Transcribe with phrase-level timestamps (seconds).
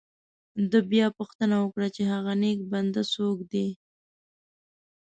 [0.71, 3.67] ده بیا پوښتنه وکړه چې هغه نیک بنده څوک دی.